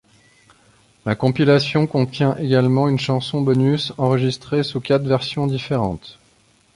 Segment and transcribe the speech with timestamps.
[1.05, 6.17] La compilation contient également une chanson bonus enregistrée sous quatre versions différentes.